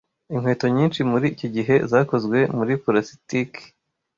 Inkweto 0.33 0.65
nyinshi 0.75 0.99
muri 1.11 1.25
iki 1.33 1.47
gihe 1.55 1.75
zakozwe 1.91 2.37
muri 2.57 2.73
plastiki. 2.83 3.63